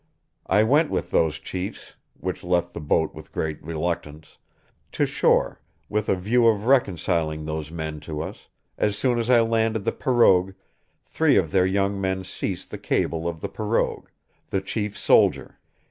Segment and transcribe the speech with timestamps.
[0.47, 4.39] I went with those chiefs (which left the boat with great reluctiance)
[4.93, 8.47] to shore with a view of reconseleing those men to us,
[8.79, 10.55] as soon as I landed the Perogue
[11.05, 14.07] three of their young men seased the cable of the Perogue,
[14.49, 15.57] the chiefs soldr.